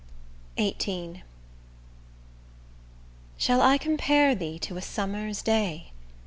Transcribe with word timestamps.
XVIII 0.57 1.21
Shall 3.37 3.61
I 3.61 3.77
compare 3.77 4.33
thee 4.33 4.57
to 4.57 4.77
a 4.77 4.81
summer's 4.81 5.43
day? 5.43 5.91